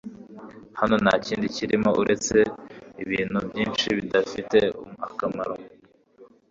[0.79, 2.37] Hano ntakindi kirimo uretse
[3.03, 4.57] ibintu byinshi bidafite
[5.07, 5.55] akamaro